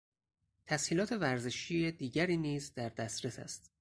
[0.65, 3.69] تسهیلات ورزشی دیگری نیز در دسترس است.